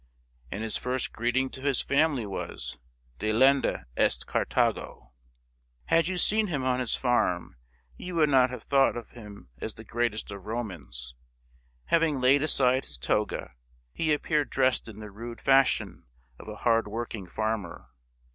[0.49, 2.79] And his first greeting to his family was,"
[3.19, 5.11] Delenda est Carthago!"
[5.93, 7.55] Had you seen him on his farm
[7.97, 11.13] you would not have thought of him as the greatest of Romans.
[11.91, 12.41] "DELENDA EST CARTHAGO!" 203 Having laid
[12.81, 13.51] aside his toga,
[13.93, 16.05] he appeared dressed in the rude fashion
[16.39, 17.91] of a hard working farmer.